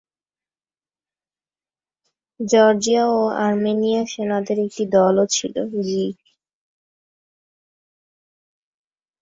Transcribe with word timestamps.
জর্জীয় 2.39 3.03
ও 3.11 3.31
আর্মেনীয় 3.41 4.01
সেনাদের 4.05 4.57
একটি 4.59 4.83
দলও 4.93 5.25
ছিল। 5.29 5.55